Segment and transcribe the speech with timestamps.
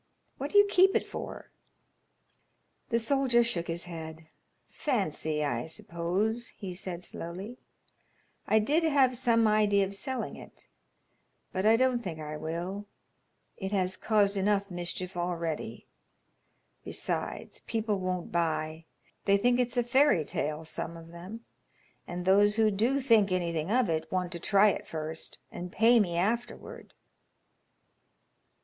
[0.39, 1.51] "What do you keep it for?"
[2.89, 4.25] The soldier shook his head.
[4.67, 7.59] "Fancy, I suppose," he said, slowly.
[8.47, 10.67] "I did have some idea of selling it,
[11.53, 12.87] but I don't think I will.
[13.57, 15.85] It has caused enough mischief already.
[16.83, 18.85] Besides, people won't buy.
[19.25, 21.41] They think it's a fairy tale; some of them,
[22.07, 25.99] and those who do think anything of it want to try it first and pay
[25.99, 26.95] me afterward."